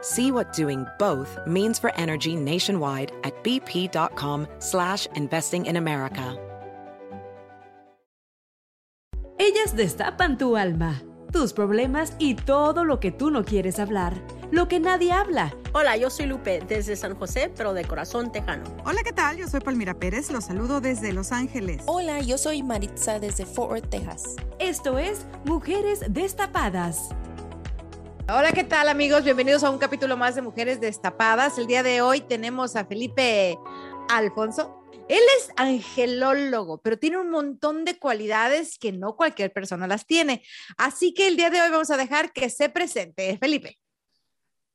[0.00, 6.36] See what doing both means for energy nationwide at bp.com slash investing in America.
[9.40, 11.00] Ellas destapan tu alma,
[11.32, 14.14] tus problemas y todo lo que tú no quieres hablar,
[14.50, 15.54] lo que nadie habla.
[15.72, 18.64] Hola, yo soy Lupe desde San José, pero de corazón tejano.
[18.84, 19.36] Hola, ¿qué tal?
[19.36, 21.82] Yo soy Palmira Pérez, los saludo desde Los Ángeles.
[21.86, 24.36] Hola, yo soy Maritza desde Fort Worth, Texas.
[24.58, 27.10] Esto es Mujeres Destapadas.
[28.30, 29.24] Hola, ¿qué tal amigos?
[29.24, 31.56] Bienvenidos a un capítulo más de Mujeres Destapadas.
[31.56, 33.56] El día de hoy tenemos a Felipe
[34.10, 34.82] Alfonso.
[35.08, 40.42] Él es angelólogo, pero tiene un montón de cualidades que no cualquier persona las tiene.
[40.76, 43.38] Así que el día de hoy vamos a dejar que se presente.
[43.38, 43.78] Felipe.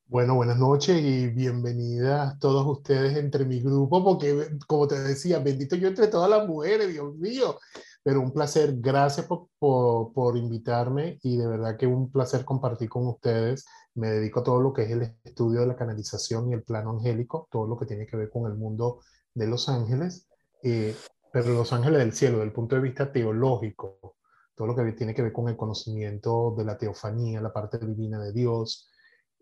[0.08, 5.76] Bueno, buenas noches y bienvenidas todos ustedes entre mi grupo, porque como te decía, bendito
[5.76, 7.60] yo entre todas las mujeres, Dios mío.
[8.04, 12.90] Pero un placer, gracias por, por, por, invitarme y de verdad que un placer compartir
[12.90, 13.66] con ustedes.
[13.96, 16.92] Me dedico a todo lo que es el estudio de la canalización y el plano
[16.92, 19.00] angélico, todo lo que tiene que ver con el mundo
[19.34, 20.28] de los ángeles,
[20.64, 20.96] eh,
[21.32, 24.18] pero los ángeles del cielo, desde el punto de vista teológico,
[24.56, 28.20] todo lo que tiene que ver con el conocimiento de la teofanía, la parte divina
[28.20, 28.90] de Dios,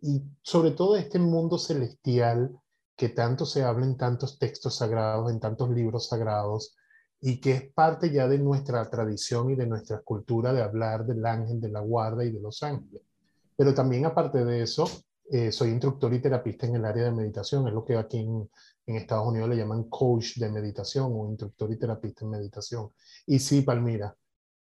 [0.01, 2.57] y sobre todo este mundo celestial
[2.95, 6.75] que tanto se habla en tantos textos sagrados, en tantos libros sagrados,
[7.21, 11.23] y que es parte ya de nuestra tradición y de nuestra cultura de hablar del
[11.25, 13.03] ángel, de la guarda y de los ángeles.
[13.55, 14.89] Pero también aparte de eso,
[15.29, 18.49] eh, soy instructor y terapista en el área de meditación, es lo que aquí en,
[18.87, 22.89] en, Estados Unidos le llaman coach de meditación o instructor y terapista en meditación.
[23.27, 24.15] Y sí, Palmira,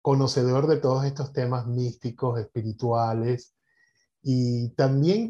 [0.01, 3.55] conocedor de todos estos temas místicos, espirituales,
[4.23, 5.29] y también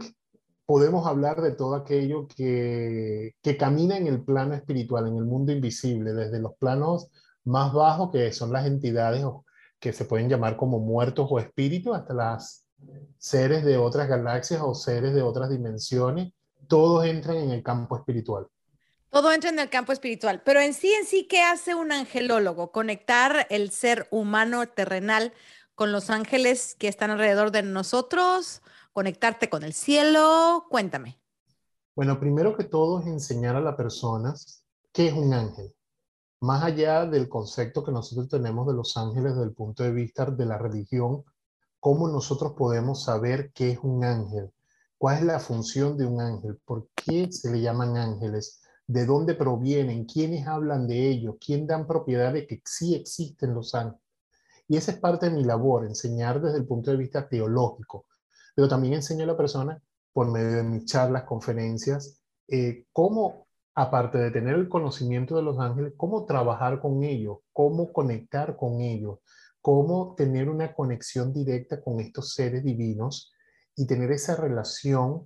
[0.66, 5.52] podemos hablar de todo aquello que, que camina en el plano espiritual, en el mundo
[5.52, 7.08] invisible, desde los planos
[7.44, 9.24] más bajos, que son las entidades
[9.78, 12.66] que se pueden llamar como muertos o espíritus, hasta las
[13.18, 16.32] seres de otras galaxias o seres de otras dimensiones,
[16.68, 18.46] todos entran en el campo espiritual.
[19.10, 22.72] Todo entra en el campo espiritual, pero en sí, en sí, ¿qué hace un angelólogo?
[22.72, 25.32] Conectar el ser humano terrenal
[25.74, 28.62] con los ángeles que están alrededor de nosotros,
[28.96, 30.64] conectarte con el cielo.
[30.70, 31.20] Cuéntame.
[31.94, 35.70] Bueno, primero que todo es enseñar a las personas qué es un ángel.
[36.40, 40.24] Más allá del concepto que nosotros tenemos de los ángeles desde el punto de vista
[40.24, 41.24] de la religión,
[41.78, 44.50] cómo nosotros podemos saber qué es un ángel,
[44.96, 49.34] cuál es la función de un ángel, por qué se le llaman ángeles, de dónde
[49.34, 54.00] provienen, quiénes hablan de ellos, quién dan propiedad de que sí existen los ángeles.
[54.68, 58.06] Y esa es parte de mi labor, enseñar desde el punto de vista teológico,
[58.56, 59.80] pero también enseño a la persona
[60.12, 65.58] por medio de mis charlas, conferencias, eh, cómo, aparte de tener el conocimiento de los
[65.60, 69.18] ángeles, cómo trabajar con ellos, cómo conectar con ellos,
[69.60, 73.30] cómo tener una conexión directa con estos seres divinos
[73.76, 75.24] y tener esa relación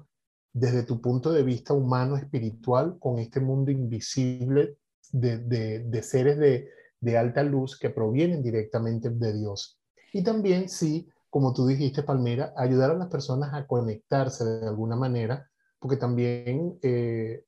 [0.53, 4.77] desde tu punto de vista humano, espiritual, con este mundo invisible
[5.13, 9.79] de, de, de seres de, de, alta luz que provienen directamente de Dios.
[10.13, 14.97] Y también, sí, como tú dijiste, Palmera, ayudar a las personas a conectarse de alguna
[14.97, 15.49] manera,
[15.79, 17.45] porque también, eh,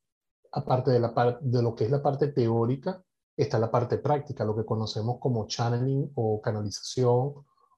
[0.52, 3.02] aparte de, la de lo que es la parte teórica,
[3.36, 7.34] está la parte práctica, lo que conocemos como channeling o canalización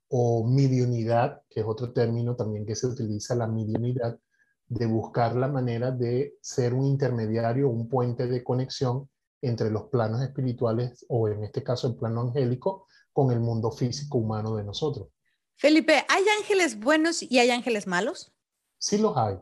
[0.08, 4.18] o mediunidad, que es otro término también que se utiliza, la mediunidad,
[4.68, 9.08] de buscar la manera de ser un intermediario, un puente de conexión
[9.40, 14.18] entre los planos espirituales o en este caso el plano angélico con el mundo físico
[14.18, 15.08] humano de nosotros.
[15.56, 18.32] Felipe, ¿hay ángeles buenos y hay ángeles malos?
[18.78, 19.36] Sí los hay.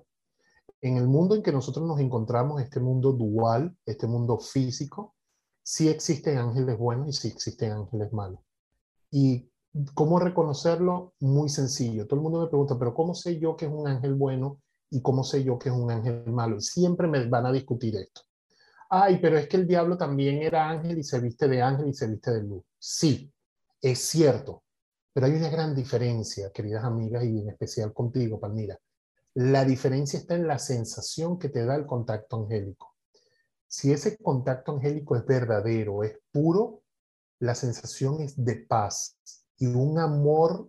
[0.81, 5.15] En el mundo en que nosotros nos encontramos, este mundo dual, este mundo físico,
[5.63, 8.41] sí existen ángeles buenos y sí existen ángeles malos.
[9.11, 9.49] ¿Y
[9.95, 11.15] cómo reconocerlo?
[11.21, 12.07] Muy sencillo.
[12.07, 14.61] Todo el mundo me pregunta, pero ¿cómo sé yo que es un ángel bueno
[14.91, 16.61] y cómo sé yo que es un ángel malo?
[16.61, 18.23] Siempre me van a discutir esto.
[18.91, 21.95] ay, pero es que el diablo también era ángel y se viste de ángel y
[21.95, 22.63] se viste de luz.
[22.79, 23.33] Sí,
[23.81, 24.63] es cierto,
[25.13, 28.79] pero hay una gran diferencia, queridas amigas, y en especial contigo, Palmira.
[29.35, 32.97] La diferencia está en la sensación que te da el contacto angélico.
[33.67, 36.83] Si ese contacto angélico es verdadero, es puro,
[37.39, 39.17] la sensación es de paz
[39.59, 40.69] y un amor,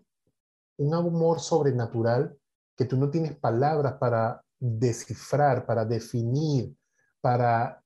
[0.78, 2.38] un amor sobrenatural
[2.76, 6.76] que tú no tienes palabras para descifrar, para definir,
[7.22, 7.84] para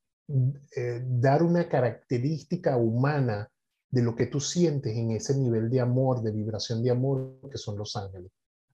[0.75, 3.49] eh, dar una característica humana
[3.89, 7.57] de lo que tú sientes en ese nivel de amor, de vibración de amor que
[7.57, 8.31] son los ángeles.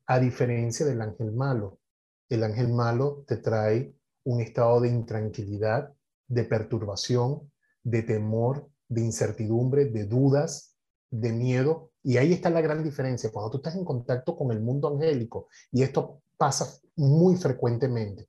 [0.07, 1.79] A diferencia del ángel malo.
[2.29, 3.93] El ángel malo te trae
[4.23, 5.93] un estado de intranquilidad,
[6.27, 7.51] de perturbación,
[7.83, 10.75] de temor, de incertidumbre, de dudas,
[11.09, 11.91] de miedo.
[12.01, 13.31] Y ahí está la gran diferencia.
[13.31, 18.27] Cuando tú estás en contacto con el mundo angélico, y esto pasa muy frecuentemente,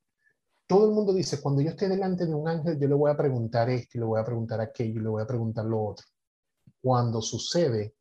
[0.66, 3.16] todo el mundo dice, cuando yo esté delante de un ángel, yo le voy a
[3.16, 6.06] preguntar esto, y le voy a preguntar aquello, le voy a preguntar lo otro.
[6.84, 7.94] Cuando sucede,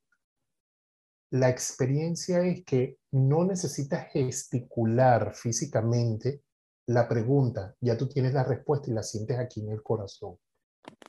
[1.30, 6.44] la experiencia es que no necesitas gesticular físicamente
[6.88, 10.38] la pregunta, ya tú tienes la respuesta y la sientes aquí en el corazón.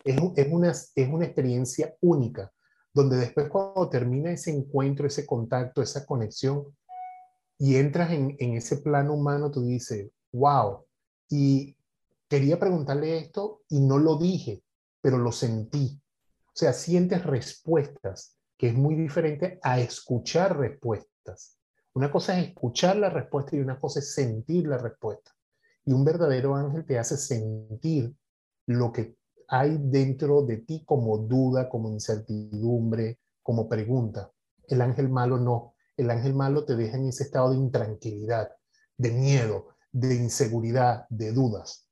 [0.05, 0.17] Es,
[0.53, 2.53] una, es una experiencia única,
[2.93, 6.77] donde después cuando termina ese encuentro, ese contacto, esa conexión,
[7.59, 10.85] y entras en, en ese plano humano, tú dices, wow,
[11.29, 11.77] y
[12.29, 14.63] quería preguntarle esto y no lo dije,
[15.01, 16.01] pero lo sentí.
[16.55, 21.59] O sea, sientes respuestas, que es muy diferente a escuchar respuestas.
[21.95, 25.33] Una cosa es escuchar la respuesta y una cosa es sentir la respuesta.
[25.85, 28.15] Y un verdadero ángel te hace sentir
[28.67, 29.17] lo que
[29.49, 34.31] hay dentro de ti como duda, como incertidumbre, como pregunta.
[34.69, 35.75] El ángel malo no.
[35.97, 38.51] El ángel malo te deja en ese estado de intranquilidad,
[38.97, 41.84] de miedo, de inseguridad, de dudas.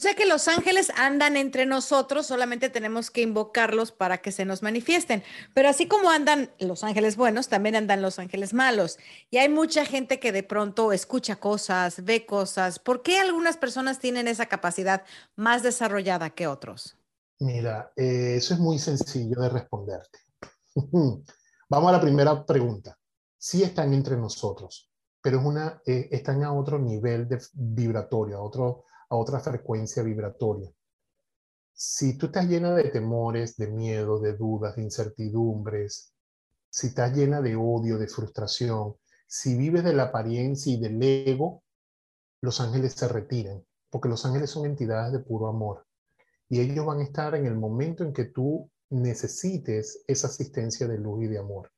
[0.00, 4.62] O que los ángeles andan entre nosotros, solamente tenemos que invocarlos para que se nos
[4.62, 5.22] manifiesten.
[5.52, 8.98] Pero así como andan los ángeles buenos, también andan los ángeles malos.
[9.30, 12.78] Y hay mucha gente que de pronto escucha cosas, ve cosas.
[12.78, 15.04] ¿Por qué algunas personas tienen esa capacidad
[15.36, 16.96] más desarrollada que otros?
[17.38, 20.18] Mira, eh, eso es muy sencillo de responderte.
[21.68, 22.96] Vamos a la primera pregunta.
[23.36, 28.84] Sí están entre nosotros, pero una, eh, están a otro nivel de vibratorio, a, otro,
[29.10, 30.70] a otra frecuencia vibratoria.
[31.74, 36.14] Si tú estás llena de temores, de miedo, de dudas, de incertidumbres,
[36.70, 38.94] si estás llena de odio, de frustración,
[39.26, 41.62] si vives de la apariencia y del ego,
[42.40, 45.86] los ángeles se retiran, porque los ángeles son entidades de puro amor.
[46.48, 50.98] Y ellos van a estar en el momento en que tú necesites esa asistencia de
[50.98, 51.70] luz y de amor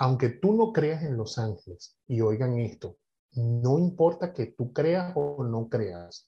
[0.00, 2.96] aunque tú no creas en los ángeles, y oigan esto,
[3.34, 6.26] no importa que tú creas o no creas,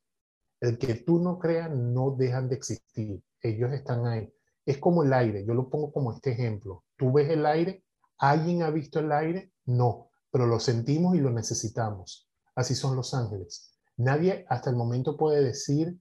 [0.63, 4.33] el que tú no creas no dejan de existir, ellos están ahí.
[4.65, 6.85] Es como el aire, yo lo pongo como este ejemplo.
[6.97, 7.85] ¿Tú ves el aire?
[8.19, 9.53] ¿Alguien ha visto el aire?
[9.65, 12.31] No, pero lo sentimos y lo necesitamos.
[12.55, 13.77] Así son los ángeles.
[13.97, 15.99] Nadie hasta el momento puede decir,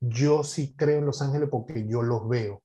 [0.00, 2.64] yo sí creo en los ángeles porque yo los veo.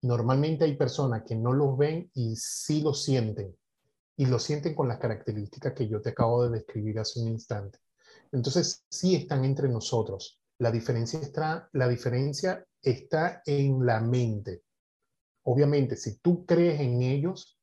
[0.00, 3.54] Normalmente hay personas que no los ven y sí lo sienten.
[4.16, 7.78] Y lo sienten con las características que yo te acabo de describir hace un instante.
[8.36, 10.38] Entonces, sí están entre nosotros.
[10.58, 14.62] La diferencia está, la diferencia está en la mente.
[15.44, 17.58] Obviamente, si tú crees en ellos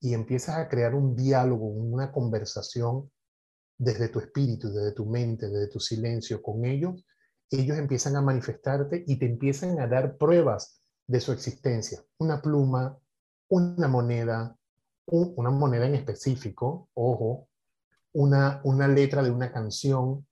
[0.00, 3.08] y empiezas a crear un diálogo, una conversación
[3.78, 7.04] desde tu espíritu, desde tu mente, desde tu silencio con ellos,
[7.48, 12.04] ellos empiezan a manifestarte y te empiezan a dar pruebas de su existencia.
[12.18, 12.98] Una pluma,
[13.48, 14.58] una moneda,
[15.06, 17.48] una moneda en específico, ojo,
[18.16, 20.26] una, una letra de una canción.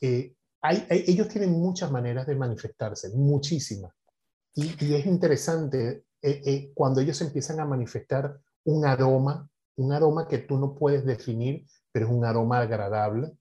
[0.00, 3.92] Eh, hay, ellos tienen muchas maneras de manifestarse, muchísimas.
[4.54, 10.38] Y, es interesante eh, eh, cuando ellos empiezan a manifestar un aroma, un aroma que
[10.38, 13.32] tú no puedes definir, pero es un aroma agradable,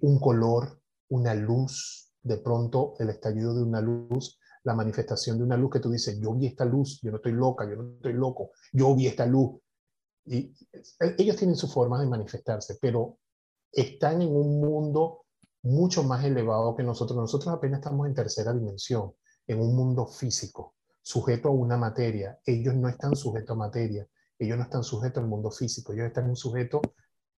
[0.00, 5.56] un color, una luz, de pronto el estallido de una luz la manifestación de una
[5.56, 8.14] luz que tú dices, yo vi esta luz, yo no estoy loca, yo no estoy
[8.14, 9.60] loco, yo vi esta luz.
[10.26, 10.54] Y
[11.18, 13.18] ellos tienen su forma de manifestarse, pero
[13.70, 15.24] están en un mundo
[15.62, 17.16] mucho más elevado que nosotros.
[17.16, 19.14] Nosotros apenas estamos en tercera dimensión,
[19.46, 22.38] en un mundo físico, sujeto a una materia.
[22.44, 24.06] Ellos no están sujetos a materia,
[24.38, 26.82] ellos no están sujetos al mundo físico, ellos están sujetos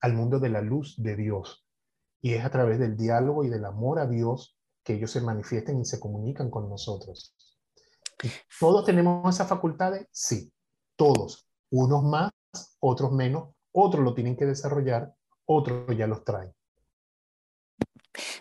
[0.01, 1.67] al mundo de la luz de Dios.
[2.21, 5.81] Y es a través del diálogo y del amor a Dios que ellos se manifiesten
[5.81, 7.35] y se comunican con nosotros.
[8.59, 10.07] ¿Todos tenemos esas facultades?
[10.11, 10.53] Sí,
[10.97, 11.49] todos.
[11.71, 12.31] Unos más,
[12.81, 15.15] otros menos, otros lo tienen que desarrollar,
[15.47, 16.53] otros ya los traen.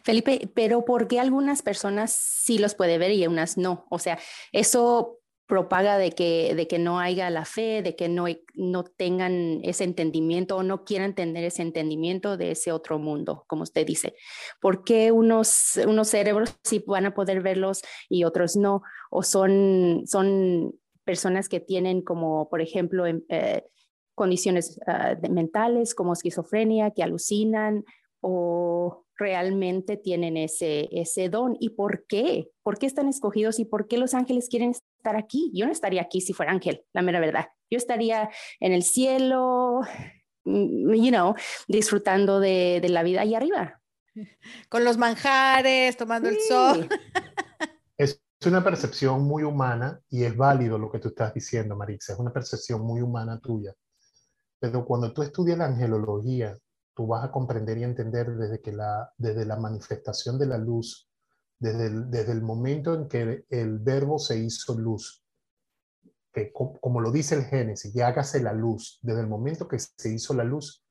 [0.03, 3.85] Felipe, pero ¿por qué algunas personas sí los puede ver y unas no?
[3.89, 4.17] O sea,
[4.51, 9.59] eso propaga de que, de que no haya la fe, de que no, no tengan
[9.63, 14.15] ese entendimiento o no quieran tener ese entendimiento de ese otro mundo, como usted dice.
[14.59, 18.81] ¿Por qué unos, unos cerebros sí van a poder verlos y otros no?
[19.11, 23.63] ¿O son, son personas que tienen como, por ejemplo, em, eh,
[24.15, 27.83] condiciones ah, mentales como esquizofrenia, que alucinan
[28.21, 33.87] o realmente tienen ese, ese don y por qué, por qué están escogidos y por
[33.87, 35.51] qué los ángeles quieren estar aquí.
[35.53, 37.45] Yo no estaría aquí si fuera ángel, la mera verdad.
[37.69, 38.29] Yo estaría
[38.59, 39.81] en el cielo,
[40.45, 41.35] mm, you know,
[41.67, 43.81] disfrutando de, de la vida ahí arriba.
[44.69, 46.89] Con los manjares, tomando el sol.
[47.97, 52.13] Es una percepción muy humana y es válido lo que tú estás diciendo, Marisa.
[52.13, 53.73] Es una percepción muy humana tuya.
[54.71, 56.57] Pero cuando tú estudias la angelología
[56.95, 61.07] tú vas a comprender y entender desde, que la, desde la manifestación de la luz,
[61.59, 65.23] desde el, desde el momento en que el verbo se hizo luz,
[66.33, 70.11] que como lo dice el Génesis, y hágase la luz, desde el momento que se
[70.11, 70.83] hizo la luz,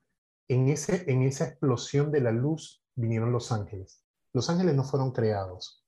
[0.47, 4.05] en, ese, en esa explosión de la luz vinieron los ángeles.
[4.33, 5.85] Los ángeles no fueron creados.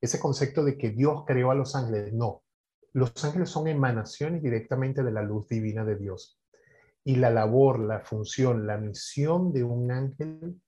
[0.00, 2.44] Ese concepto de que Dios creó a los ángeles, no.
[2.92, 6.40] Los ángeles son emanaciones directamente de la luz divina de Dios.
[7.04, 10.60] Y la labor, la función, la misión de un ángel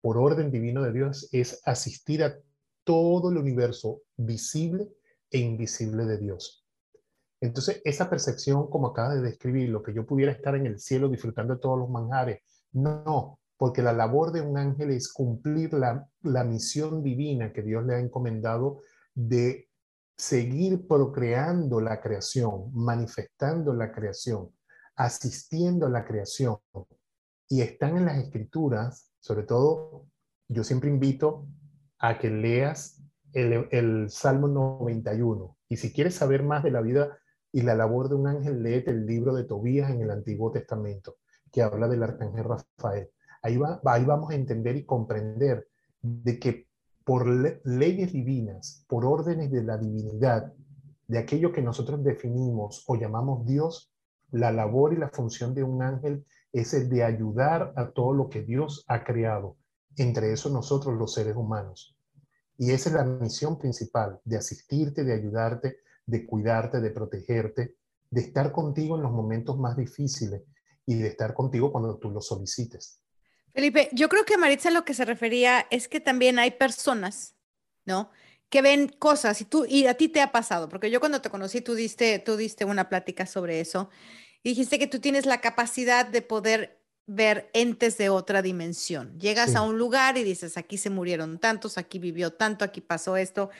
[0.00, 2.36] por orden divino de Dios es asistir a
[2.84, 4.88] todo el universo visible
[5.30, 6.66] e invisible de Dios.
[7.40, 11.08] Entonces, esa percepción, como acaba de describir, lo que yo pudiera estar en el cielo
[11.08, 12.40] disfrutando de todos los manjares,
[12.72, 17.84] no, porque la labor de un ángel es cumplir la, la misión divina que Dios
[17.84, 18.82] le ha encomendado
[19.14, 19.68] de
[20.16, 24.50] seguir procreando la creación, manifestando la creación,
[24.96, 26.58] asistiendo a la creación
[27.48, 30.06] y están en las escrituras, sobre todo
[30.48, 31.46] yo siempre invito
[31.98, 37.18] a que leas el, Salmo 91 y si quieres saber más de la vida
[37.52, 41.16] y la labor de un ángel, léete el libro de Tobías en el Antiguo Testamento,
[41.50, 43.10] que habla del arcángel Rafael.
[43.42, 45.68] Ahí, va, ahí vamos a entender y comprender
[46.00, 46.66] de que
[47.04, 47.26] por
[47.66, 50.52] leyes divinas, por órdenes de la divinidad,
[51.06, 53.91] de aquello que nosotros definimos o llamamos Dios,
[54.32, 58.28] la labor y la función de un ángel es el de ayudar a todo lo
[58.28, 59.56] que Dios ha creado,
[59.96, 61.96] entre eso nosotros los seres humanos.
[62.58, 67.76] Y esa es la misión principal, de asistirte, de ayudarte, de cuidarte, de protegerte,
[68.10, 70.42] de estar contigo en los momentos más difíciles
[70.84, 73.00] y de estar contigo cuando tú lo solicites.
[73.52, 77.36] Felipe, yo creo que Maritza lo que se refería es que también hay personas,
[77.84, 78.10] ¿no?
[78.52, 81.30] que ven cosas y tú y a ti te ha pasado, porque yo cuando te
[81.30, 83.88] conocí tú diste tú diste una plática sobre eso
[84.42, 89.18] y dijiste que tú tienes la capacidad de poder ver entes de otra dimensión.
[89.18, 93.16] Llegas a un lugar y dices, aquí se murieron tantos, aquí vivió tanto, aquí pasó
[93.16, 93.50] esto.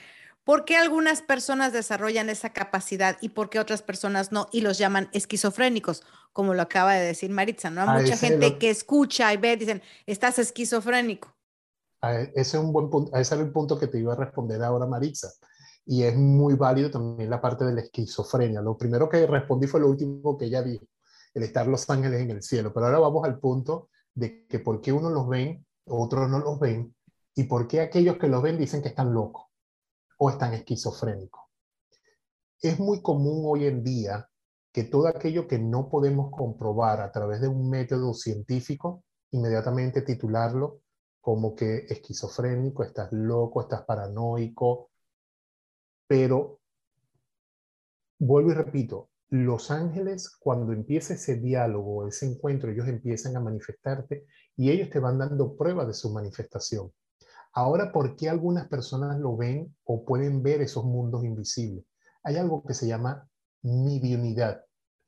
[0.44, 4.78] ¿Por qué algunas personas desarrollan esa capacidad y por qué otras personas no y los
[4.78, 7.70] llaman esquizofrénicos, como lo acaba de decir Maritza?
[7.70, 7.82] ¿no?
[7.82, 11.32] Hay mucha gente que escucha y ve, dicen, estás esquizofrénico.
[12.02, 14.86] Ese es un buen punto, ese era el punto que te iba a responder ahora,
[14.86, 15.28] Maritza.
[15.84, 18.60] Y es muy válido también la parte de la esquizofrenia.
[18.62, 20.86] Lo primero que respondí fue lo último que ella dijo,
[21.34, 22.72] el estar los ángeles en el cielo.
[22.72, 26.58] Pero ahora vamos al punto de que por qué unos los ven, otros no los
[26.60, 26.94] ven,
[27.34, 29.46] y por qué aquellos que los ven dicen que están locos
[30.18, 31.42] o están esquizofrénicos.
[32.60, 34.28] Es muy común hoy en día
[34.72, 40.80] que todo aquello que no podemos comprobar a través de un método científico, inmediatamente titularlo
[41.20, 44.90] como que esquizofrénico, estás loco, estás paranoico,
[46.12, 46.60] pero
[48.18, 54.26] vuelvo y repito, los ángeles, cuando empieza ese diálogo, ese encuentro, ellos empiezan a manifestarte
[54.54, 56.92] y ellos te van dando prueba de su manifestación.
[57.54, 61.86] Ahora, ¿por qué algunas personas lo ven o pueden ver esos mundos invisibles?
[62.24, 63.26] Hay algo que se llama
[63.62, 64.66] mediunidad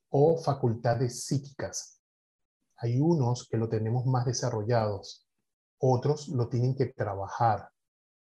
[0.09, 2.01] o facultades psíquicas.
[2.77, 5.27] Hay unos que lo tenemos más desarrollados,
[5.77, 7.69] otros lo tienen que trabajar.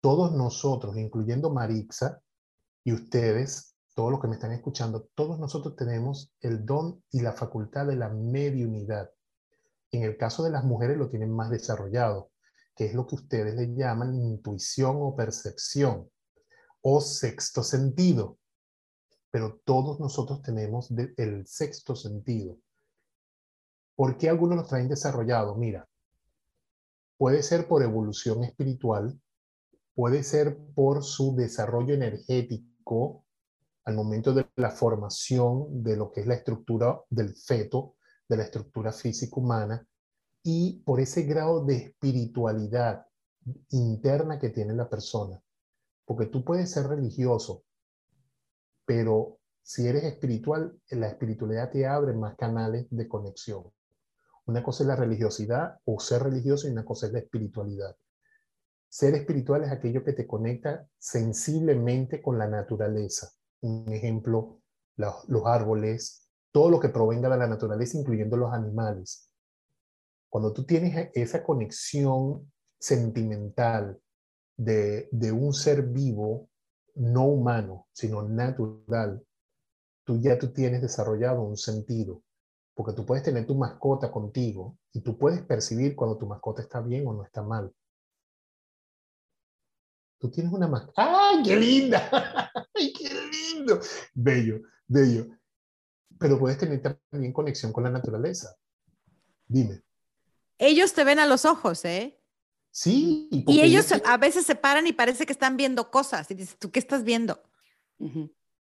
[0.02, 2.20] Todos nosotros, incluyendo Marixa
[2.84, 7.32] y ustedes, todos los que me están escuchando, todos nosotros tenemos el don y la
[7.32, 9.10] facultad de la mediunidad.
[9.90, 12.30] En el caso de las mujeres lo tienen más desarrollado,
[12.76, 16.10] que es lo que ustedes le llaman intuición o percepción
[16.82, 18.38] o sexto sentido.
[19.30, 22.58] Pero todos nosotros tenemos el sexto sentido.
[23.96, 25.54] ¿Por qué algunos lo traen desarrollado?
[25.56, 25.88] Mira,
[27.16, 29.20] Puede ser por evolución espiritual,
[29.94, 32.73] puede ser por su desarrollo energético
[33.84, 37.96] al momento de la formación de lo que es la estructura del feto,
[38.28, 39.86] de la estructura física humana,
[40.42, 43.06] y por ese grado de espiritualidad
[43.70, 45.40] interna que tiene la persona.
[46.04, 47.64] Porque tú puedes ser religioso,
[48.84, 53.64] pero si eres espiritual, la espiritualidad te abre más canales de conexión.
[54.46, 57.96] Una cosa es la religiosidad o ser religioso y una cosa es la espiritualidad.
[58.94, 63.28] Ser espiritual es aquello que te conecta sensiblemente con la naturaleza.
[63.60, 64.60] Un ejemplo,
[64.94, 69.32] los árboles, todo lo que provenga de la naturaleza, incluyendo los animales.
[70.28, 74.00] Cuando tú tienes esa conexión sentimental
[74.56, 76.48] de, de un ser vivo,
[76.94, 79.26] no humano, sino natural,
[80.04, 82.22] tú ya tú tienes desarrollado un sentido,
[82.74, 86.80] porque tú puedes tener tu mascota contigo y tú puedes percibir cuando tu mascota está
[86.80, 87.74] bien o no está mal.
[90.18, 91.30] Tú tienes una mascota.
[91.30, 92.09] ¡Ay, qué linda!
[92.75, 93.80] ¡Ay, qué lindo!
[94.14, 95.26] Bello, bello.
[96.18, 96.80] Pero puedes tener
[97.11, 98.56] también conexión con la naturaleza.
[99.47, 99.83] Dime.
[100.59, 102.21] Ellos te ven a los ojos, ¿eh?
[102.71, 103.28] Sí.
[103.30, 106.30] Y ellos, a veces se paran y parece que están viendo cosas.
[106.30, 107.40] Y dices, ¿tú qué estás viendo?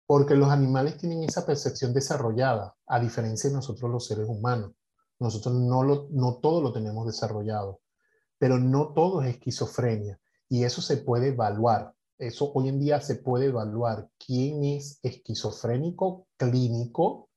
[0.07, 4.73] Porque los animales tienen esa percepción desarrollada, a diferencia de nosotros los seres humanos.
[5.19, 7.81] Nosotros no, lo, no todo lo tenemos desarrollado,
[8.39, 10.21] pero no todo es esquizofrenia.
[10.53, 11.95] Y eso se puede evaluar.
[12.19, 17.31] Eso hoy en día se puede evaluar quién es esquizofrénico clínico, o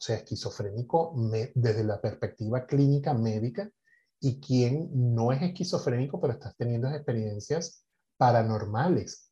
[0.00, 1.12] sea, esquizofrénico
[1.54, 3.70] desde la perspectiva clínica médica,
[4.18, 7.84] y quién no es esquizofrénico, pero está teniendo experiencias
[8.16, 9.30] paranormales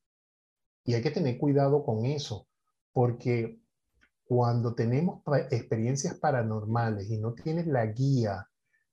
[0.85, 2.47] y hay que tener cuidado con eso,
[2.93, 3.63] porque
[4.25, 8.47] cuando tenemos experiencias paranormales y no tienes la guía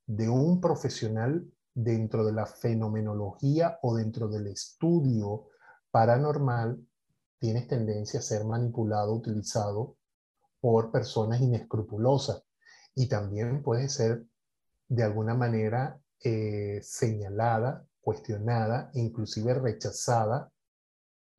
[0.05, 5.47] de un profesional dentro de la fenomenología o dentro del estudio
[5.89, 6.85] paranormal,
[7.39, 9.97] tienes tendencia a ser manipulado, utilizado
[10.59, 12.43] por personas inescrupulosas.
[12.95, 14.25] Y también puede ser
[14.87, 20.51] de alguna manera eh, señalada, cuestionada, inclusive rechazada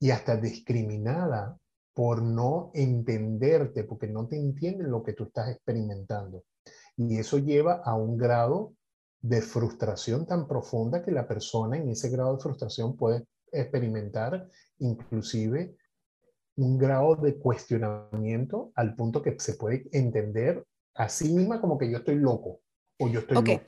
[0.00, 1.58] y hasta discriminada
[1.94, 6.44] por no entenderte, porque no te entienden lo que tú estás experimentando.
[6.96, 8.74] Y eso lleva a un grado
[9.22, 15.76] de frustración tan profunda que la persona en ese grado de frustración puede experimentar inclusive
[16.56, 21.90] un grado de cuestionamiento al punto que se puede entender a sí misma como que
[21.90, 22.60] yo estoy loco
[22.98, 23.60] o yo estoy okay.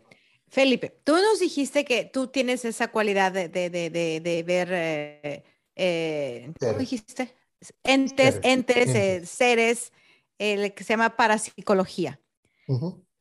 [0.48, 5.44] Felipe, tú nos dijiste que tú tienes esa cualidad de, de, de, de ver eh,
[5.76, 7.34] eh, ¿cómo dijiste?
[7.82, 9.92] Entes, entes, eh, seres,
[10.38, 12.20] el que se llama parapsicología.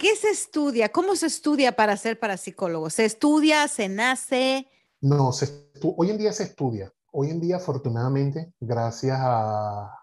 [0.03, 0.89] ¿Qué se estudia?
[0.89, 2.89] ¿Cómo se estudia para ser parapsicólogo?
[2.89, 3.69] ¿Se estudia?
[3.69, 4.67] ¿Se nace?
[4.99, 6.91] No, se hoy en día se estudia.
[7.13, 9.97] Hoy en día, afortunadamente, gracias a,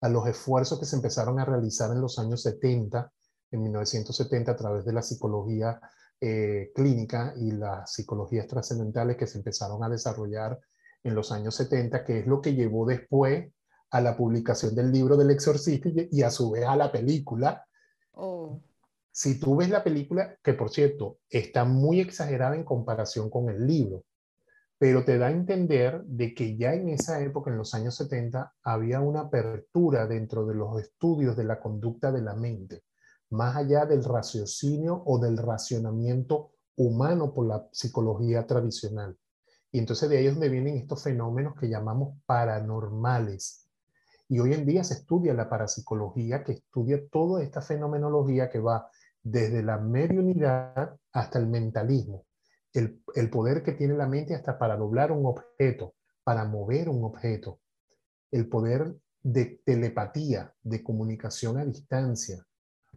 [0.00, 3.12] a los esfuerzos que se empezaron a realizar en los años 70,
[3.50, 5.82] en 1970, a través de la psicología
[6.18, 10.58] eh, clínica y las psicologías trascendentales que se empezaron a desarrollar
[11.04, 13.52] en los años 70, que es lo que llevó después
[13.90, 17.66] a la publicación del libro del exorcista y, a su vez a la película.
[18.12, 18.62] Oh.
[19.18, 23.66] Si tú ves la película, que por cierto está muy exagerada en comparación con el
[23.66, 24.04] libro,
[24.76, 28.52] pero te da a entender de que ya en esa época, en los años 70,
[28.62, 32.82] había una apertura dentro de los estudios de la conducta de la mente,
[33.30, 39.16] más allá del raciocinio o del racionamiento humano por la psicología tradicional.
[39.72, 43.66] Y entonces de ahí es donde vienen estos fenómenos que llamamos paranormales.
[44.28, 48.90] Y hoy en día se estudia la parapsicología, que estudia toda esta fenomenología que va
[49.28, 52.26] desde la mediunidad hasta el mentalismo.
[52.72, 57.02] El, el poder que tiene la mente hasta para doblar un objeto, para mover un
[57.04, 57.60] objeto.
[58.30, 62.46] El poder de telepatía, de comunicación a distancia,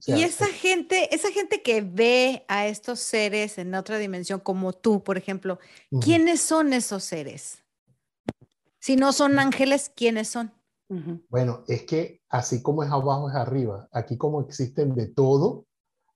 [0.06, 5.04] y esa gente, esa gente que ve a estos seres en otra dimensión como tú,
[5.04, 5.60] por ejemplo,
[6.02, 7.64] ¿quiénes son esos seres?
[8.80, 10.54] Si no son ángeles, ¿quiénes son?
[11.28, 13.90] Bueno, es que así como es abajo es arriba.
[13.92, 15.66] Aquí como existen de todo,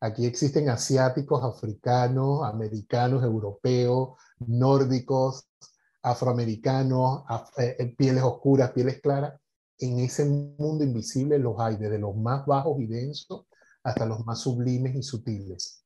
[0.04, 5.48] aquí existen asiáticos, africanos, americanos, europeos, nórdicos,
[6.02, 7.24] afroamericanos,
[7.58, 9.40] eh, eh, pieles oscuras, pieles claras.
[9.80, 13.46] En ese mundo invisible los hay, desde los más bajos y densos
[13.84, 15.86] hasta los más sublimes y sutiles.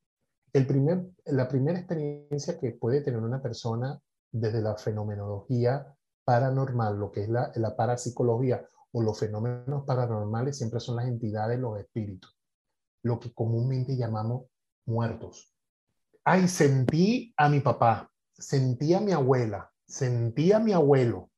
[1.26, 4.02] La primera experiencia que puede tener una persona
[4.32, 10.80] desde la fenomenología paranormal, lo que es la, la parapsicología o los fenómenos paranormales, siempre
[10.80, 12.37] son las entidades, los espíritus,
[13.04, 14.46] lo que comúnmente llamamos
[14.86, 15.54] muertos.
[16.24, 21.30] Ay, sentí a mi papá, sentí a mi abuela, sentí a mi abuelo,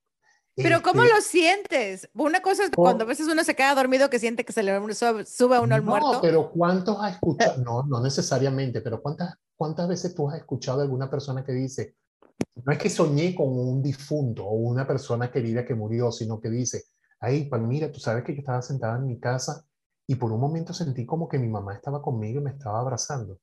[0.63, 2.10] pero ¿cómo este lo sientes?
[2.13, 4.78] Una cosa es cuando a veces uno se queda dormido que siente que se le
[5.26, 6.13] sube a uno al muerto.
[6.13, 7.62] No, pero ¿cuántos has escuchado?
[7.63, 11.95] No, no necesariamente, pero ¿cuántas, ¿cuántas veces tú has escuchado a alguna persona que dice,
[12.63, 16.50] No es que soñé con un difunto o una persona querida que murió, sino que
[16.50, 16.84] dice,
[17.19, 19.65] ay, mira, tú sabes que yo estaba sentada en mi casa
[20.10, 23.39] y por un momento sentí como que mi mamá estaba conmigo y me estaba abrazando.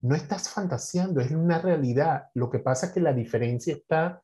[0.00, 2.24] No estás fantaseando, es una realidad.
[2.34, 4.20] Lo que pasa es que la diferencia está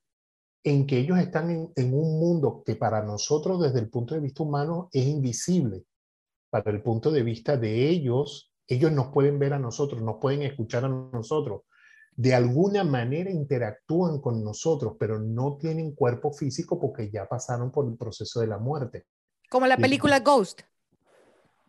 [0.64, 4.22] en que ellos están en, en un mundo que para nosotros desde el punto de
[4.22, 5.84] vista humano es invisible.
[6.50, 10.42] Para el punto de vista de ellos, ellos nos pueden ver a nosotros, nos pueden
[10.42, 11.62] escuchar a nosotros.
[12.16, 17.86] De alguna manera interactúan con nosotros, pero no tienen cuerpo físico porque ya pasaron por
[17.86, 19.06] el proceso de la muerte.
[19.48, 20.62] Como la película Ghost.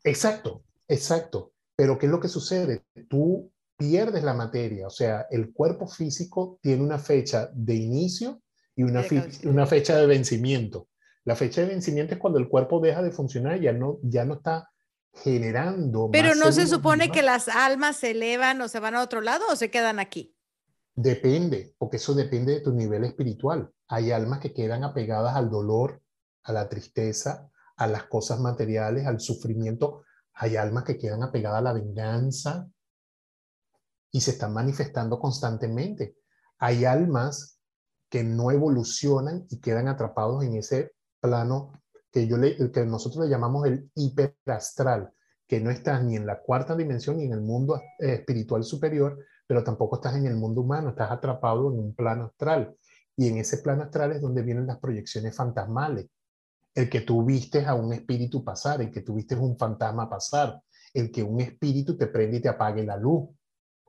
[0.06, 1.52] Exacto, exacto.
[1.76, 2.86] Pero ¿qué es lo que sucede?
[3.10, 8.42] Tú pierdes la materia, o sea, el cuerpo físico tiene una fecha de inicio
[8.76, 9.04] y una,
[9.44, 10.88] una fecha de vencimiento.
[11.26, 14.36] La fecha de vencimiento es cuando el cuerpo deja de funcionar, ya no, ya no
[14.36, 14.70] está
[15.12, 16.10] generando.
[16.12, 19.44] Pero no se supone que las almas se elevan o se van a otro lado
[19.52, 20.36] o se quedan aquí.
[20.94, 23.70] Depende, porque eso depende de tu nivel espiritual.
[23.88, 26.02] Hay almas que quedan apegadas al dolor,
[26.44, 30.04] a la tristeza, a las cosas materiales, al sufrimiento.
[30.34, 32.68] Hay almas que quedan apegadas a la venganza
[34.12, 36.18] y se están manifestando constantemente.
[36.60, 37.60] Hay almas
[38.10, 41.74] que no evolucionan y quedan atrapados en ese plano
[42.12, 45.12] que, yo le, que nosotros le llamamos el hiperastral,
[45.48, 49.20] que no estás ni en la cuarta dimensión ni en el mundo eh, espiritual superior,
[49.46, 52.76] pero tampoco estás en el mundo humano, estás atrapado en un plano astral.
[53.18, 56.08] Y en ese plano astral es donde vienen las proyecciones fantasmales,
[56.76, 60.62] el que tú vistes a un espíritu pasar, el que tú vistes un fantasma pasar,
[60.94, 63.30] el que un espíritu te prende y te apague la luz,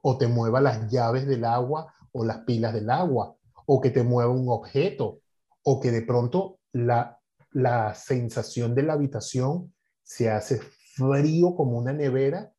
[0.03, 4.05] o te mueva las llaves del agua o las pilas del agua, o que te
[4.05, 5.20] mueva un objeto,
[5.64, 7.18] o que de pronto la,
[7.51, 10.61] la sensación de la habitación se hace
[10.94, 12.53] frío como una nevera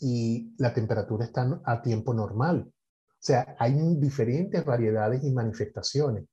[0.00, 2.66] y la temperatura está a tiempo normal.
[2.66, 6.24] O sea, hay diferentes variedades y manifestaciones.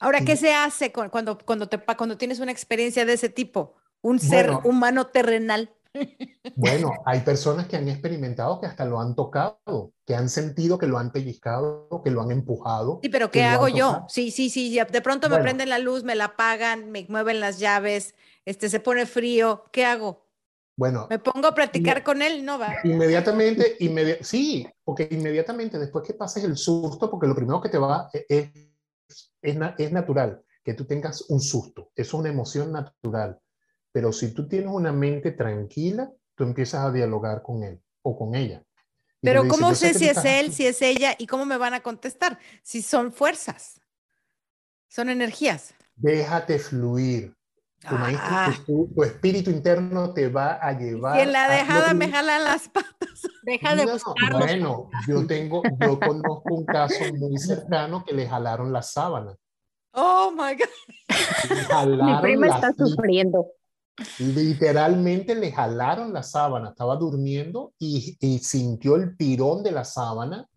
[0.00, 3.76] Ahora, ¿qué se hace cuando, cuando, te, cuando tienes una experiencia de ese tipo?
[4.00, 5.74] Un ser humano terrenal.
[6.54, 10.86] Bueno, hay personas que han experimentado que hasta lo han tocado, que han sentido que
[10.86, 13.00] lo han pellizcado, que lo han empujado.
[13.02, 14.04] Sí, pero ¿qué hago yo?
[14.08, 17.58] Sí, sí, sí, de pronto me prenden la luz, me la apagan, me mueven las
[17.58, 20.28] llaves, este, se pone frío, ¿qué hago?
[20.76, 21.08] Bueno.
[21.10, 22.72] Me pongo a practicar con él, ¿no va?
[22.84, 23.76] Inmediatamente,
[24.20, 28.67] sí, porque inmediatamente después que pases el susto, porque lo primero que te va e,
[29.08, 33.40] es es, natural que tú tengas un susto, es una emoción natural.
[33.90, 38.34] Pero si tú tienes una mente tranquila, tú empiezas a dialogar con él o con
[38.34, 38.62] ella.
[39.20, 42.38] Pero ¿cómo sé, si es él, si es ella y cómo me van a contestar?
[42.62, 43.80] Si son fuerzas,
[44.88, 45.74] son energías.
[45.96, 47.37] Déjate fluir.
[47.84, 48.52] Ah.
[48.66, 51.18] Tu, espíritu interno te va a llevar.
[51.18, 53.22] Y en la dejada me jalan las patas.
[53.42, 54.38] Deja de buscarlo.
[54.38, 59.34] Bueno, yo tengo, yo conozco un caso muy cercano que le jalaron la sábana.
[59.92, 60.68] Oh my God.
[62.04, 63.46] Mi prima está sufriendo.
[64.18, 70.48] Literalmente le jalaron la sábana, estaba durmiendo y, y sintió el tirón de la sábana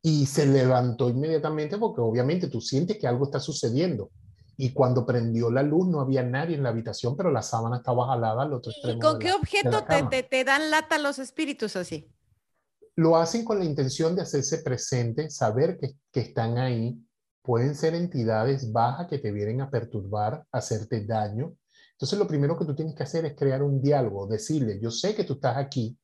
[0.00, 4.10] y se levantó inmediatamente porque obviamente tú sientes que algo está sucediendo
[4.56, 8.06] y cuando prendió la luz no había nadie en la habitación, pero la sábana estaba
[8.06, 8.98] jalada al otro extremo.
[8.98, 12.10] ¿Y con qué objeto te, te, dan lata los espíritus así?
[12.94, 16.98] Lo hacen con la intención de hacerse presente, saber que, que están ahí.
[17.42, 21.54] Pueden ser entidades bajas que te vienen a perturbar, hacerte daño.
[21.92, 25.14] Entonces lo primero que tú tienes que hacer es crear un diálogo, decirle, yo sé
[25.14, 25.98] que tú estás aquí,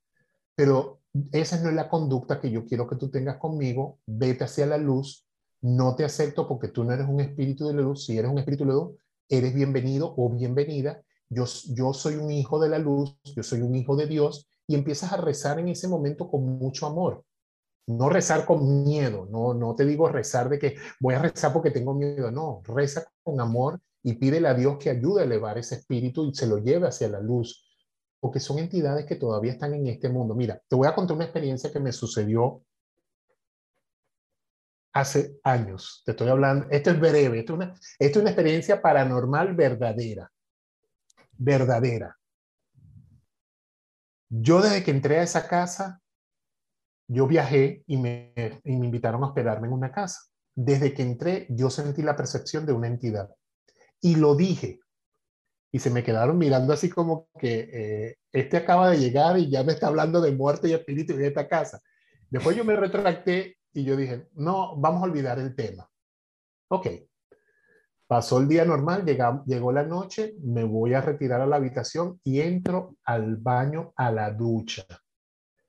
[0.54, 1.00] pero
[1.32, 4.78] esa no es la conducta que yo quiero que tú tengas conmigo, vete hacia la
[4.78, 5.26] luz,
[5.62, 8.64] no te acepto porque tú no eres un espíritu de luz, si eres un espíritu
[8.64, 8.90] de luz,
[9.28, 13.74] eres bienvenido o bienvenida, yo, yo soy un hijo de la luz, yo soy un
[13.74, 17.24] hijo de Dios, y empiezas a rezar en ese momento con mucho amor.
[17.86, 21.70] No rezar con miedo, no, no te digo rezar de que voy a rezar porque
[21.70, 25.76] tengo miedo, no, reza con amor y pídele a Dios que ayude a elevar ese
[25.76, 27.64] espíritu y se lo lleve hacia la luz,
[28.20, 30.34] porque son entidades que todavía están en este mundo.
[30.34, 32.62] Mira, te voy a contar una experiencia que me sucedió
[34.92, 36.02] hace años.
[36.04, 37.54] Te estoy hablando, esto es breve, esto
[37.98, 40.30] es una, experiencia paranormal verdadera.
[41.32, 42.16] Verdadera.
[44.28, 46.00] Yo desde que entré a esa casa,
[47.08, 48.32] yo viajé y me,
[48.64, 50.20] invitaron a hospedarme en una casa.
[50.54, 53.30] Desde que entré, yo sentí la percepción de una entidad.
[54.00, 54.80] Y lo dije.
[55.74, 59.64] Y se me quedaron mirando así como que eh, este acaba de llegar y ya
[59.64, 61.80] me está hablando de muerte y espíritu en esta casa.
[62.28, 65.88] Después yo me retracté y yo dije, no, vamos a olvidar el tema.
[66.68, 66.86] Ok.
[68.06, 69.04] Pasó el día normal,
[69.46, 74.12] llegó la noche, me voy a retirar a la habitación y entro al baño a
[74.12, 74.84] la ducha.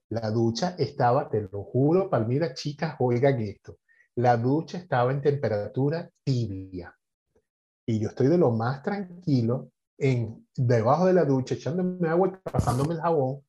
[0.09, 3.79] La ducha estaba, te lo juro, Palmira, chicas, oigan esto.
[4.15, 6.93] la ducha estaba en temperatura tibia.
[7.85, 12.49] Y yo estoy de lo más tranquilo en, debajo de la ducha, echándome agua y
[12.51, 13.41] pasándome el jabón,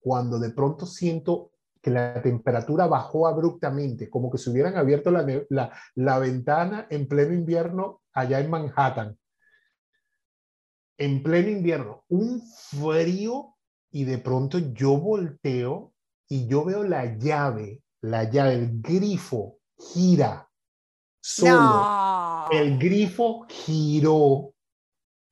[0.00, 5.26] cuando de pronto siento que la temperatura bajó abruptamente, como que se hubieran abierto la,
[5.48, 9.18] la, la ventana en pleno invierno allá en Manhattan.
[10.98, 13.54] En pleno invierno, un frío
[13.90, 15.94] y de pronto yo volteo
[16.28, 20.50] y yo veo la llave, la llave, el grifo gira
[21.20, 22.48] solo.
[22.50, 24.49] El grifo giró.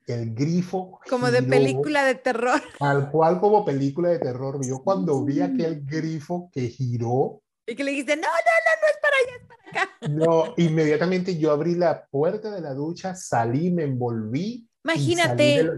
[0.09, 0.99] El grifo.
[1.07, 2.59] Como de película de terror.
[2.79, 4.59] Tal cual como película de terror.
[4.65, 7.41] Yo cuando vi aquel grifo que giró.
[7.67, 9.95] Y que le dijiste, no, no, no, no es para allá, es para acá.
[10.09, 14.67] No, inmediatamente yo abrí la puerta de la ducha, salí, me envolví.
[14.83, 15.69] Imagínate,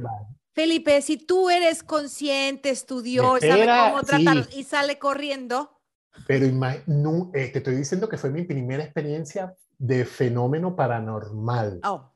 [0.53, 5.81] Felipe, si tú eres consciente, estudió, sabe cómo tratar y sale corriendo.
[6.27, 6.47] Pero
[6.87, 11.79] no, eh, te estoy diciendo que fue mi primera experiencia de fenómeno paranormal.
[11.83, 12.11] Oh.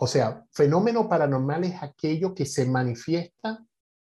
[0.00, 3.64] O sea, fenómeno paranormal es aquello que se manifiesta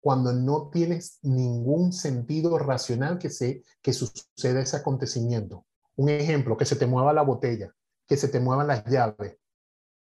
[0.00, 5.64] cuando no tienes ningún sentido racional que, se, que suceda ese acontecimiento.
[5.96, 7.74] Un ejemplo, que se te mueva la botella,
[8.06, 9.38] que se te muevan las llaves,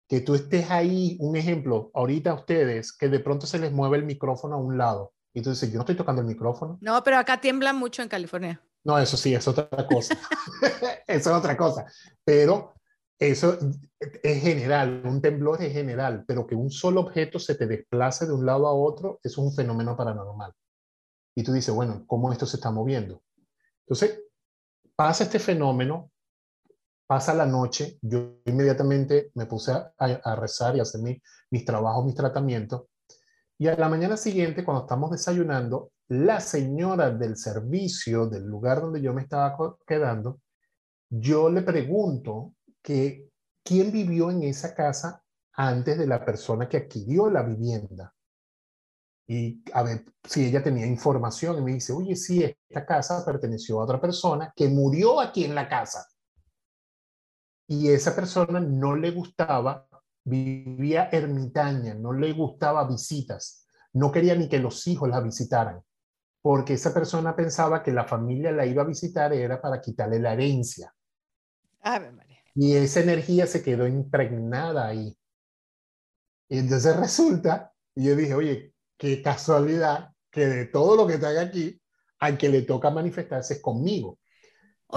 [0.08, 3.97] que tú estés ahí, un ejemplo, ahorita a ustedes, que de pronto se les mueve
[3.97, 5.13] el micrófono a un lado.
[5.34, 6.78] Y tú dices, yo no estoy tocando el micrófono.
[6.80, 8.62] No, pero acá tiembla mucho en California.
[8.84, 10.15] No, eso sí, es otra cosa.
[11.08, 11.88] eso es otra cosa.
[12.23, 12.74] Pero
[13.19, 13.58] eso
[14.23, 18.34] es general, un temblor es general, pero que un solo objeto se te desplace de
[18.34, 20.51] un lado a otro es un fenómeno paranormal.
[21.36, 23.21] Y tú dices, bueno, ¿cómo esto se está moviendo?
[23.82, 24.21] Entonces,
[24.95, 26.12] pasa este fenómeno,
[27.08, 31.01] pasa la noche, yo inmediatamente me puse a, rezar y a hacer
[31.49, 32.86] mis trabajos, mis tratamientos,
[33.58, 39.01] y a la mañana siguiente, cuando estamos desayunando, la señora del servicio del lugar donde
[39.01, 39.56] yo me estaba
[39.88, 40.41] quedando,
[41.10, 42.54] yo le pregunto
[42.86, 43.32] que
[43.63, 48.13] quién vivió en esa casa antes de la persona que adquirió la vivienda.
[49.28, 53.80] Y a ver si ella tenía información y me dice, oye, sí, esta casa perteneció
[53.80, 56.06] a otra persona que murió aquí en la casa.
[57.67, 59.88] Y esa persona no le gustaba
[60.24, 65.82] vivía ermitaña, no le gustaba visitas, no quería ni que los hijos la visitaran,
[66.41, 70.34] porque esa persona pensaba que la familia la iba a visitar era para quitarle la
[70.34, 70.93] herencia.
[72.56, 75.15] Y esa energía se quedó impregnada ahí.
[76.48, 81.39] Y entonces resulta, y yo dije, oye, qué casualidad que de todo lo que está
[81.39, 81.80] aquí,
[82.20, 84.20] al que le toca manifestarse es conmigo.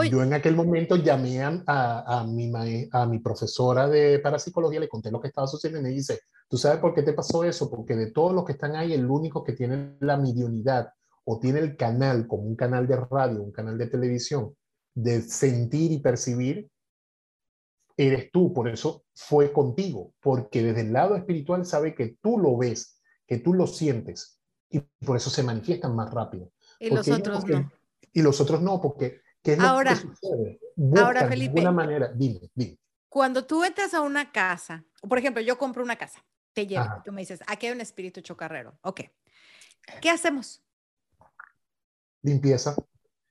[0.08, 2.52] Yo en aquel momento llamé a, a, mi,
[2.92, 6.56] a mi profesora de parapsicología, le conté lo que estaba sucediendo y me dice, ¿tú
[6.56, 7.68] sabes por qué te pasó eso?
[7.68, 10.90] Porque de todos los que están ahí, el único que tiene la mediunidad
[11.24, 14.54] o tiene el canal como un canal de radio, un canal de televisión,
[14.94, 16.70] de sentir y percibir,
[17.98, 18.54] eres tú.
[18.54, 23.38] Por eso fue contigo, porque desde el lado espiritual sabe que tú lo ves, que
[23.38, 26.52] tú lo sientes y por eso se manifiestan más rápido.
[26.78, 27.70] Y los otros no.
[28.12, 29.20] Y los otros no, porque
[29.58, 29.98] ahora,
[30.96, 32.78] ahora, Felipe, de manera, dime, dime.
[33.08, 37.12] Cuando tú entras a una casa, por ejemplo, yo compro una casa, te llevo, tú
[37.12, 38.78] me dices, aquí hay un espíritu chocarrero.
[38.82, 39.02] Ok.
[40.00, 40.62] ¿Qué hacemos?
[42.22, 42.76] Limpieza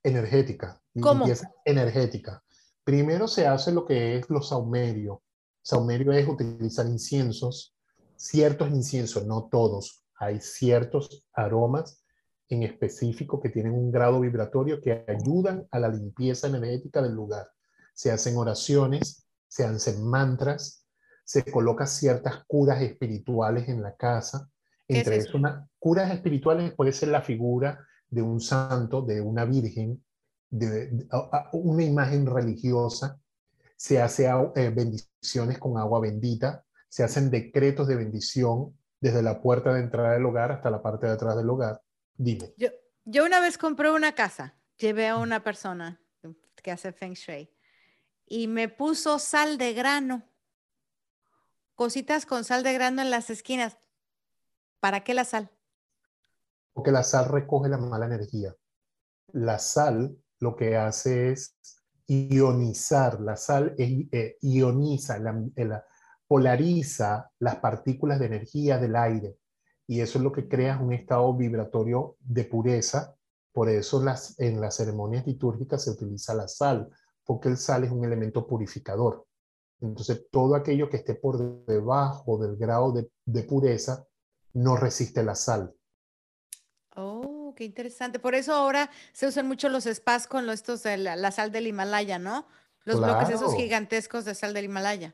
[0.04, 0.82] energética.
[1.00, 1.26] ¿Cómo?
[1.26, 2.44] Limpieza energética.
[2.88, 5.18] Primero se hace lo que es los saumerios.
[5.62, 7.76] Saumerio es utilizar inciensos,
[8.16, 10.06] ciertos inciensos, no todos.
[10.16, 12.02] Hay ciertos aromas
[12.48, 17.50] en específico que tienen un grado vibratorio que ayudan a la limpieza energética del lugar.
[17.94, 20.86] Se hacen oraciones, se hacen mantras,
[21.26, 24.50] se colocan ciertas curas espirituales en la casa.
[24.88, 25.38] Entre eso?
[25.38, 30.02] una, curas espirituales puede ser la figura de un santo, de una virgen,
[30.50, 31.08] de,
[31.54, 33.20] una imagen religiosa.
[33.76, 39.74] Se hace eh, bendiciones con agua bendita, se hacen decretos de bendición desde la puerta
[39.74, 41.82] de entrada del hogar hasta la parte de atrás del hogar
[42.18, 42.54] Dime.
[42.58, 42.70] Yo,
[43.06, 46.02] yo una vez compré una casa, llevé a una persona
[46.64, 47.54] que hace Feng Shui
[48.26, 50.24] y me puso sal de grano,
[51.76, 53.78] cositas con sal de grano en las esquinas.
[54.80, 55.52] ¿Para qué la sal?
[56.74, 58.56] Porque la sal recoge la mala energía.
[59.32, 61.58] La sal lo que hace es
[62.08, 65.86] ionizar, la sal eh, ioniza, la,
[66.28, 69.38] polariza las partículas de energía del aire
[69.88, 73.16] y eso es lo que crea un estado vibratorio de pureza.
[73.54, 76.90] Por eso las, en las ceremonias litúrgicas se utiliza la sal,
[77.24, 79.26] porque el sal es un elemento purificador.
[79.80, 84.06] Entonces, todo aquello que esté por debajo del grado de, pureza
[84.54, 85.74] no resiste la sal.
[86.96, 88.20] Oh, qué interesante.
[88.20, 92.20] Por eso ahora se usan mucho los spas con estos, la, la sal del Himalaya,
[92.20, 92.48] ¿no?
[92.86, 93.58] Los bloques esos Claro.
[93.58, 95.14] gigantescos de sal del Himalaya.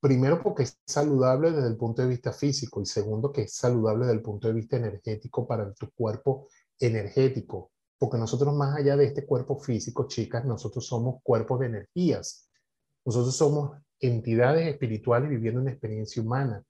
[0.00, 4.06] Primero porque es saludable desde el punto de vista físico y segundo que es saludable
[4.06, 6.48] desde el punto de vista energético para tu cuerpo
[6.80, 7.70] energético.
[7.98, 12.48] Porque nosotros más allá de este cuerpo físico, chicas, nosotros somos cuerpos de energías.
[13.04, 16.64] Nosotros somos entidades espirituales viviendo una experiencia humana.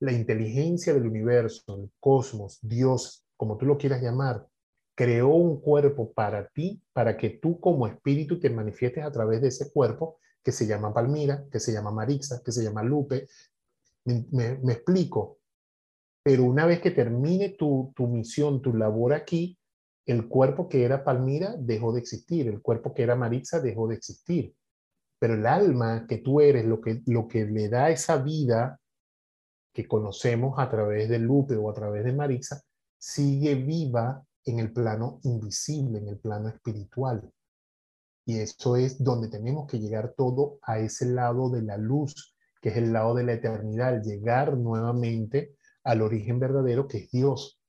[0.00, 4.48] La inteligencia del universo, el cosmos, Dios, como tú lo quieras llamar,
[4.94, 9.48] creó un cuerpo para ti, para que tú como espíritu te manifiestes a través de
[9.48, 13.28] ese cuerpo que se llama Palmira, que se llama Marixa, que se llama Lupe.
[14.04, 15.38] Me, explico.
[16.22, 19.58] Pero una vez que termine tu, tu misión, tu labor aquí,
[20.04, 23.94] el cuerpo que era Palmira dejó de existir, el cuerpo que era Marixa dejó de
[23.94, 24.54] existir.
[25.18, 28.80] Pero el alma que tú eres, lo que, lo que le da esa vida
[29.72, 32.60] que conocemos a través de Lupe o a través de Marixa,
[32.98, 37.30] sigue viva en el plano invisible, en el plano espiritual.
[38.24, 42.68] Y eso es donde tenemos que llegar todo a ese lado de la luz, que
[42.70, 47.60] es el lado de la eternidad, llegar nuevamente al origen verdadero que es Dios.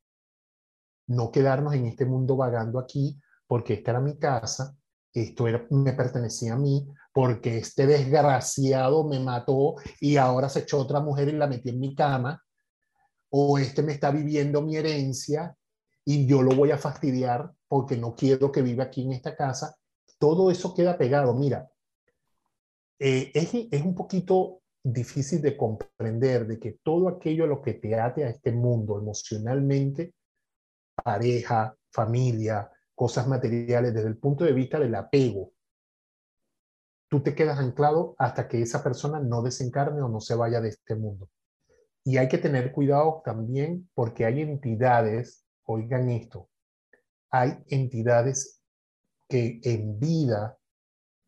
[1.07, 4.75] No quedarnos en este mundo vagando aquí porque esta era mi casa,
[5.13, 10.79] esto era, me pertenecía a mí, porque este desgraciado me mató y ahora se echó
[10.79, 12.41] otra mujer y la metió en mi cama,
[13.29, 15.55] o este me está viviendo mi herencia
[16.05, 19.75] y yo lo voy a fastidiar porque no quiero que viva aquí en esta casa.
[20.19, 21.33] Todo eso queda pegado.
[21.33, 21.69] Mira,
[22.99, 27.75] eh, es, es un poquito difícil de comprender de que todo aquello a lo que
[27.75, 30.13] te ate a este mundo emocionalmente,
[31.03, 35.51] pareja, familia, cosas materiales, desde el punto de vista del apego,
[37.09, 40.69] tú te quedas anclado hasta que esa persona no desencarne o no se vaya de
[40.69, 41.29] este mundo.
[42.03, 46.49] Y hay que tener cuidado también porque hay entidades, oigan esto,
[47.29, 48.61] hay entidades
[49.27, 50.57] que en vida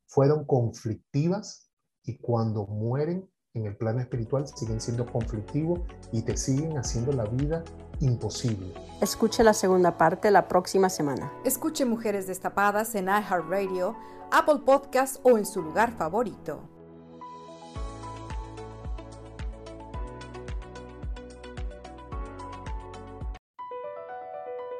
[0.08, 1.72] fueron conflictivas
[2.04, 5.80] y cuando mueren en el plano espiritual siguen siendo conflictivos
[6.12, 7.64] y te siguen haciendo la vida
[8.02, 8.74] imposible.
[9.02, 11.32] Escuche la segunda parte la próxima semana.
[11.46, 13.96] Escuche Mujeres Destapadas en iHeartRadio,
[14.32, 16.75] Apple Podcast o en su lugar favorito.